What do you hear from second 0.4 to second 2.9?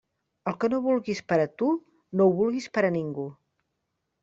El que no vulguis per a tu, no ho vulguis per